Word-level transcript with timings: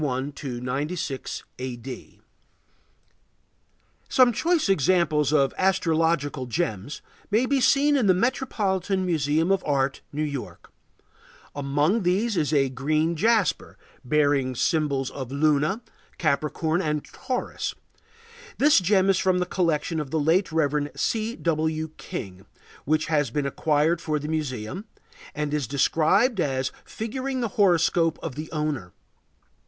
Some 0.01 0.33
choice 4.33 4.67
examples 4.67 5.31
of 5.31 5.53
astrological 5.59 6.47
gems 6.47 7.01
may 7.29 7.45
be 7.45 7.61
seen 7.61 7.95
in 7.95 8.07
the 8.07 8.15
Metropolitan 8.15 9.05
Museum 9.05 9.51
of 9.51 9.63
Art, 9.63 10.01
New 10.11 10.23
York; 10.23 10.71
among 11.53 12.01
these 12.01 12.35
is 12.35 12.51
a 12.51 12.69
green 12.69 13.15
jasper 13.15 13.77
bearing 14.03 14.55
symbols 14.55 15.11
of 15.11 15.31
Luna, 15.31 15.83
Capricorn, 16.17 16.81
and 16.81 17.03
Taurus. 17.05 17.75
This 18.57 18.79
gem 18.79 19.07
is 19.07 19.19
from 19.19 19.37
the 19.37 19.45
collection 19.45 19.99
of 19.99 20.09
the 20.09 20.19
late 20.19 20.51
Rev. 20.51 20.89
C. 20.95 21.35
W. 21.35 21.89
King, 21.97 22.47
which 22.85 23.05
has 23.05 23.29
been 23.29 23.45
acquired 23.45 24.01
for 24.01 24.17
the 24.17 24.27
Museum, 24.27 24.85
and 25.35 25.53
is 25.53 25.67
described 25.67 26.39
as 26.39 26.71
figuring 26.85 27.41
the 27.41 27.49
horoscope 27.49 28.17
of 28.23 28.33
the 28.33 28.51
owner. 28.51 28.93